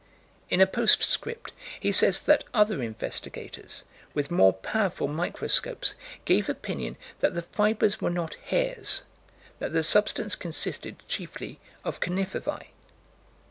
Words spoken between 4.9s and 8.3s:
microscopes, gave opinion that the fibers were